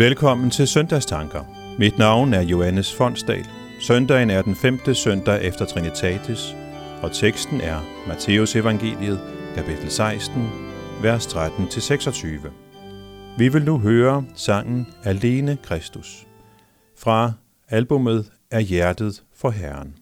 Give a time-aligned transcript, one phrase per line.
[0.00, 1.44] Velkommen til Søndagstanker.
[1.78, 3.46] Mit navn er Johannes Fonsdal.
[3.80, 6.56] Søndagen er den femte søndag efter Trinitatis,
[7.02, 9.20] og teksten er Matteus Evangeliet,
[9.54, 10.48] kapitel 16,
[11.02, 12.48] vers 13-26.
[13.38, 16.26] Vi vil nu høre sangen Alene Kristus
[16.98, 17.32] fra
[17.68, 19.94] albumet Er hjertet for Herren.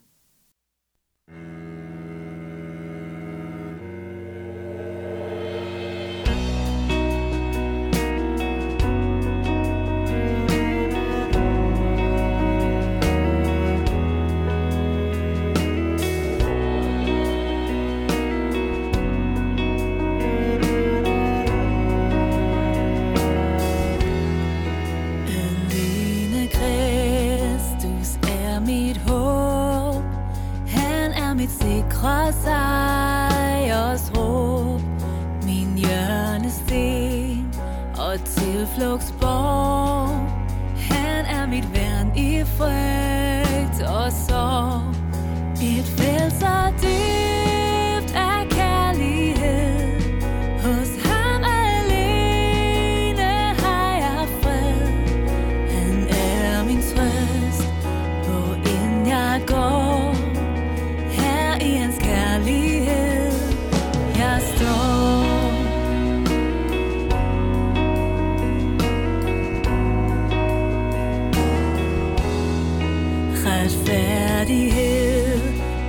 [73.49, 75.41] Retfærdighed,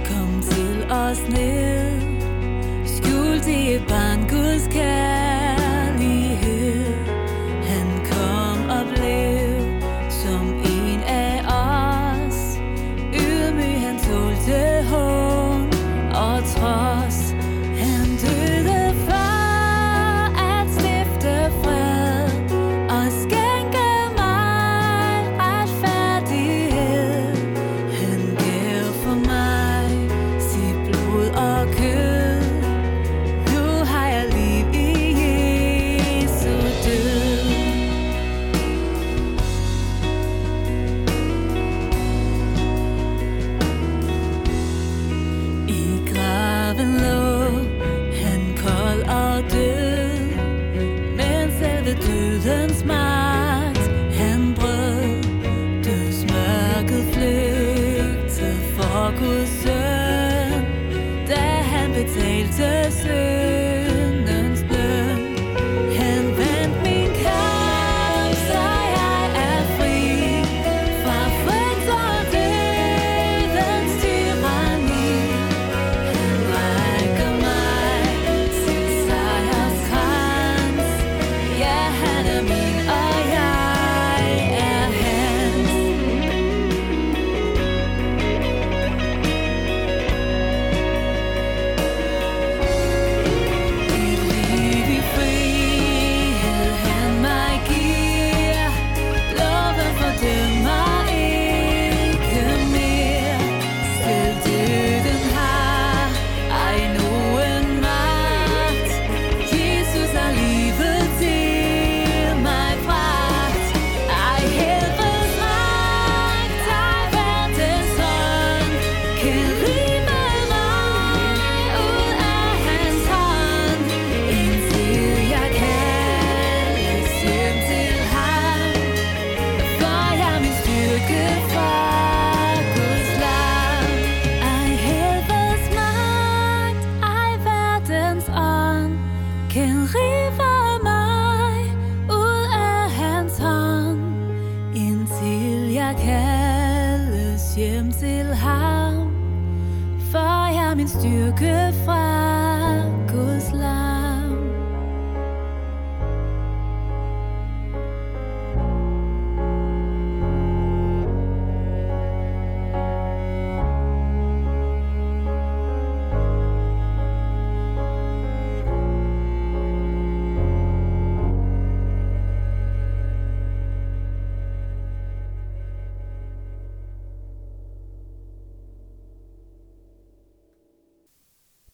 [0.05, 1.68] kom til os ned.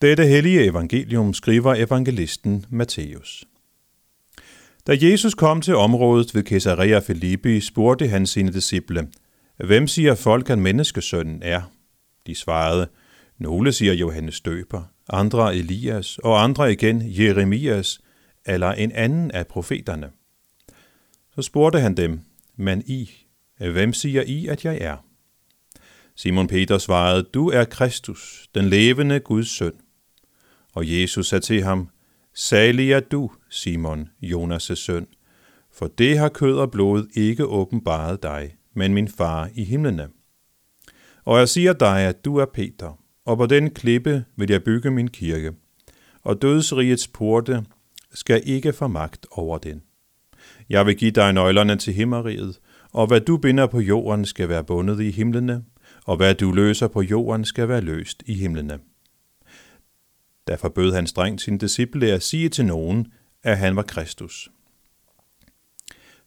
[0.05, 3.45] Dette hellige evangelium skriver evangelisten Matthæus.
[4.87, 9.07] Da Jesus kom til området ved Caesarea Philippi, spurgte han sine disciple,
[9.57, 11.61] Hvem siger folk, at menneskesønnen er?
[12.27, 12.87] De svarede,
[13.37, 17.99] Nogle siger Johannes døber, andre Elias, og andre igen Jeremias,
[18.45, 20.09] eller en anden af profeterne.
[21.35, 22.19] Så spurgte han dem,
[22.55, 23.09] men I,
[23.57, 24.97] hvem siger I, at jeg er?
[26.15, 29.73] Simon Peter svarede, du er Kristus, den levende Guds søn.
[30.75, 31.89] Og Jesus sagde til ham,
[32.33, 35.07] Salig er du, Simon, Jonas' søn,
[35.73, 40.07] for det har kød og blod ikke åbenbaret dig, men min far i himlene.
[41.23, 44.91] Og jeg siger dig, at du er Peter, og på den klippe vil jeg bygge
[44.91, 45.51] min kirke,
[46.21, 47.65] og dødsrigets porte
[48.13, 49.81] skal ikke få magt over den.
[50.69, 52.59] Jeg vil give dig nøglerne til himmeriget,
[52.91, 55.63] og hvad du binder på jorden skal være bundet i himlene,
[56.05, 58.79] og hvad du løser på jorden skal være løst i himlene.
[60.47, 63.07] Der forbød han strengt sine disciple at sige til nogen,
[63.43, 64.49] at han var Kristus.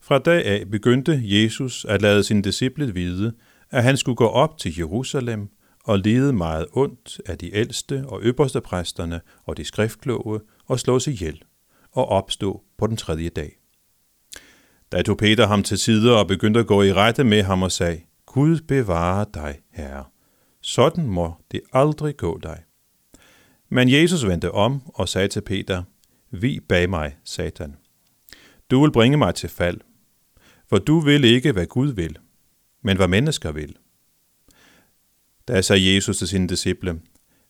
[0.01, 3.33] Fra dag af begyndte Jesus at lade sine disciple vide,
[3.69, 5.49] at han skulle gå op til Jerusalem
[5.83, 11.07] og lide meget ondt af de ældste og øverste præsterne og de skriftkloge og slås
[11.07, 11.43] ihjel
[11.91, 13.59] og opstå på den tredje dag.
[14.91, 17.71] Da tog Peter ham til side og begyndte at gå i rette med ham og
[17.71, 20.03] sagde, Gud bevare dig, Herre.
[20.61, 22.63] Sådan må det aldrig gå dig.
[23.69, 25.83] Men Jesus vendte om og sagde til Peter,
[26.31, 27.75] Vi bag mig, Satan.
[28.71, 29.79] Du vil bringe mig til fald,
[30.69, 32.17] for du vil ikke, hvad Gud vil,
[32.83, 33.75] men hvad mennesker vil.
[35.47, 36.99] Da sagde Jesus til sine disciple,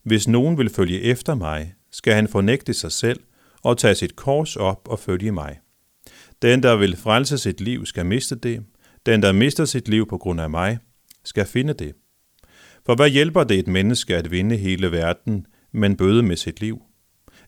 [0.04, 3.19] Hvis nogen vil følge efter mig, skal han fornægte sig selv
[3.62, 5.60] og tage sit kors op og følge mig.
[6.42, 8.63] Den, der vil frelse sit liv, skal miste det.
[9.06, 10.80] Den, der mister sit liv på grund af mig,
[11.24, 11.94] skal finde det.
[12.86, 16.81] For hvad hjælper det et menneske at vinde hele verden, men bøde med sit liv?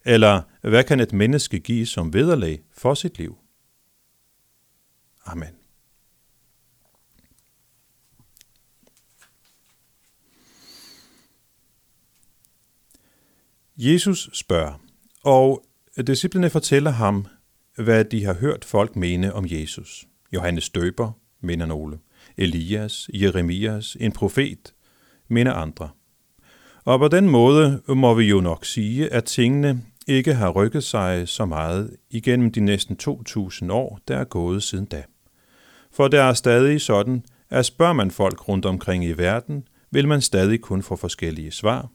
[0.05, 3.37] Eller hvad kan et menneske give som vederlag for sit liv?
[5.25, 5.49] Amen.
[13.77, 14.85] Jesus spørger,
[15.23, 15.63] og
[16.07, 17.25] disciplene fortæller ham,
[17.75, 20.07] hvad de har hørt folk mene om Jesus.
[20.33, 21.99] Johannes Døber, mener nogle.
[22.37, 24.73] Elias, Jeremias, en profet,
[25.27, 25.89] mener andre.
[26.85, 31.27] Og på den måde må vi jo nok sige, at tingene ikke har rykket sig
[31.27, 35.03] så meget igennem de næsten 2.000 år, der er gået siden da.
[35.91, 40.21] For det er stadig sådan, at spørger man folk rundt omkring i verden, vil man
[40.21, 41.89] stadig kun få forskellige svar.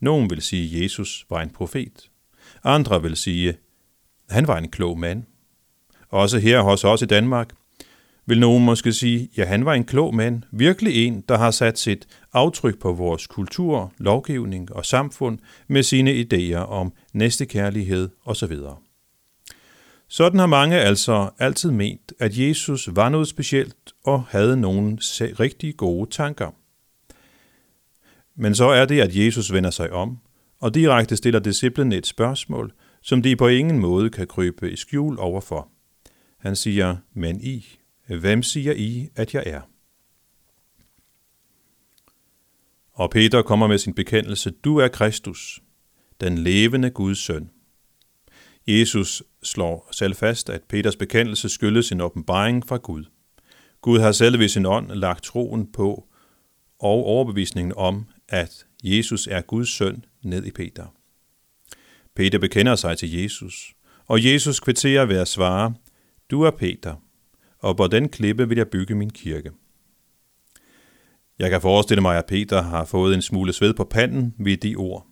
[0.00, 2.10] Nogen vil sige, at Jesus var en profet.
[2.64, 3.54] Andre vil sige,
[4.30, 5.22] han var en klog mand.
[6.08, 7.50] Også her hos os i Danmark
[8.32, 11.78] vil nogen måske sige, ja, han var en klog mand, virkelig en, der har sat
[11.78, 15.38] sit aftryk på vores kultur, lovgivning og samfund
[15.68, 18.56] med sine idéer om næstekærlighed osv.
[20.08, 24.98] Sådan har mange altså altid ment, at Jesus var noget specielt og havde nogle
[25.40, 26.50] rigtig gode tanker.
[28.36, 30.18] Men så er det, at Jesus vender sig om
[30.60, 35.18] og direkte stiller disciplene et spørgsmål, som de på ingen måde kan krybe i skjul
[35.18, 35.68] overfor.
[36.38, 39.60] Han siger, men I, hvem siger I, at jeg er?
[42.92, 45.62] Og Peter kommer med sin bekendelse, du er Kristus,
[46.20, 47.50] den levende Guds søn.
[48.66, 53.04] Jesus slår selv fast, at Peters bekendelse skyldes en åbenbaring fra Gud.
[53.80, 56.08] Gud har selv ved sin ånd lagt troen på
[56.78, 60.86] og overbevisningen om, at Jesus er Guds søn ned i Peter.
[62.14, 63.74] Peter bekender sig til Jesus,
[64.06, 65.74] og Jesus kvitterer ved at svare,
[66.30, 66.96] Du er Peter,
[67.62, 69.50] og på den klippe vil jeg bygge min kirke.
[71.38, 74.76] Jeg kan forestille mig, at Peter har fået en smule sved på panden ved de
[74.76, 75.06] ord.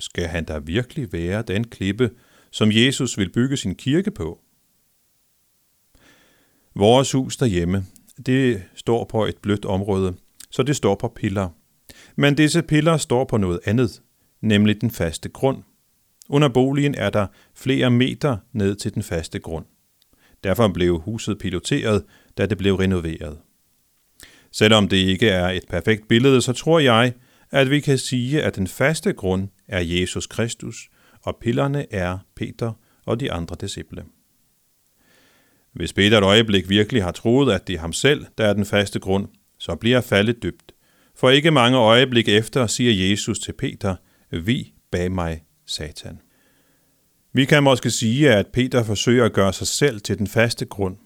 [0.00, 2.10] Skal han da virkelig være den klippe,
[2.50, 4.40] som Jesus vil bygge sin kirke på?
[6.74, 7.84] Vores hus derhjemme,
[8.26, 10.16] det står på et blødt område,
[10.50, 11.48] så det står på piller.
[12.16, 14.02] Men disse piller står på noget andet,
[14.40, 15.62] nemlig den faste grund.
[16.28, 19.64] Under boligen er der flere meter ned til den faste grund.
[20.44, 22.04] Derfor blev huset piloteret,
[22.38, 23.38] da det blev renoveret.
[24.52, 27.12] Selvom det ikke er et perfekt billede, så tror jeg,
[27.50, 30.88] at vi kan sige, at den faste grund er Jesus Kristus,
[31.22, 32.72] og pillerne er Peter
[33.06, 34.04] og de andre disciple.
[35.72, 38.66] Hvis Peter et øjeblik virkelig har troet, at det er ham selv, der er den
[38.66, 39.28] faste grund,
[39.58, 40.72] så bliver faldet dybt.
[41.14, 43.96] For ikke mange øjeblik efter siger Jesus til Peter,
[44.30, 46.20] vi bag mig, Satan.
[47.32, 50.96] Vi kan måske sige, at Peter forsøger at gøre sig selv til den faste grund.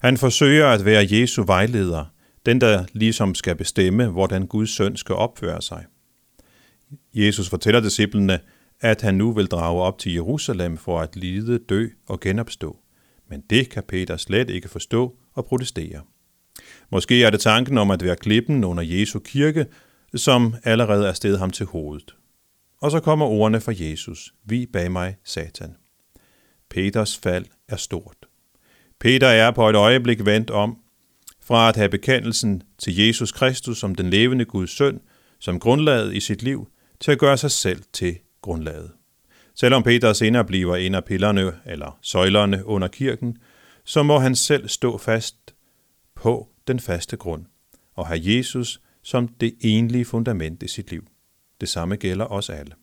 [0.00, 2.04] Han forsøger at være Jesu vejleder,
[2.46, 5.84] den der ligesom skal bestemme, hvordan Guds søn skal opføre sig.
[7.14, 8.40] Jesus fortæller disciplene,
[8.80, 12.78] at han nu vil drage op til Jerusalem for at lide, dø og genopstå.
[13.30, 16.00] Men det kan Peter slet ikke forstå og protestere.
[16.90, 19.66] Måske er det tanken om at være klippen under Jesu kirke,
[20.14, 22.14] som allerede er sted ham til hovedet.
[22.80, 24.34] Og så kommer ordene fra Jesus.
[24.44, 25.76] Vi bag mig, Satan.
[26.70, 28.16] Peters fald er stort.
[29.00, 30.78] Peter er på et øjeblik vendt om
[31.40, 35.00] fra at have bekendelsen til Jesus Kristus som den levende Guds søn,
[35.38, 36.68] som grundlaget i sit liv,
[37.00, 38.90] til at gøre sig selv til grundlaget.
[39.54, 43.36] Selvom Peter senere bliver en af pillerne eller søjlerne under kirken,
[43.84, 45.54] så må han selv stå fast
[46.14, 47.44] på den faste grund
[47.94, 51.04] og have Jesus som det enlige fundament i sit liv.
[51.60, 52.74] Det samme gælder os alle.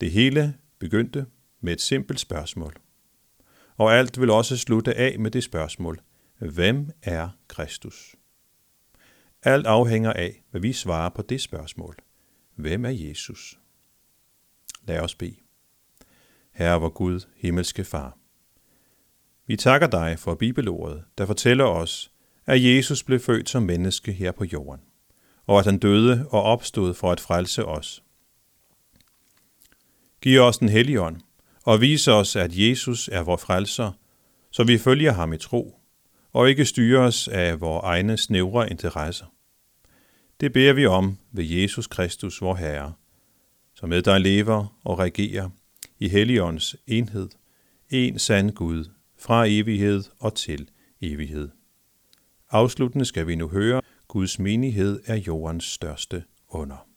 [0.00, 1.26] Det hele begyndte
[1.60, 2.74] med et simpelt spørgsmål.
[3.76, 6.00] Og alt vil også slutte af med det spørgsmål.
[6.38, 8.16] Hvem er Kristus?
[9.42, 11.96] Alt afhænger af, hvad vi svarer på det spørgsmål.
[12.54, 13.58] Hvem er Jesus?
[14.86, 15.36] Lad os bede.
[16.52, 18.18] Herre vor Gud, himmelske Far.
[19.46, 22.12] Vi takker dig for bibelordet, der fortæller os,
[22.46, 24.80] at Jesus blev født som menneske her på jorden,
[25.48, 28.02] og at han døde og opstod for at frelse os.
[30.22, 31.20] Giv os den hellige ånd,
[31.64, 33.92] og vis os, at Jesus er vor frelser,
[34.50, 35.80] så vi følger ham i tro,
[36.32, 39.26] og ikke styres af vores egne snævre interesser.
[40.40, 42.92] Det beder vi om ved Jesus Kristus, vor Herre,
[43.74, 45.48] som med dig lever og regerer
[45.98, 47.28] i Helligåndens enhed,
[47.90, 48.84] en sand Gud,
[49.18, 51.48] fra evighed og til evighed.
[52.50, 56.87] Afsluttende skal vi nu høre, Guds menighed er jordens største under.